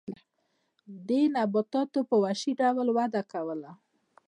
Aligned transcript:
دې 1.07 1.21
نباتاتو 1.35 1.99
په 2.09 2.15
وحشي 2.23 2.51
ډول 2.61 2.87
وده 2.97 3.21
کوله. 3.31 3.71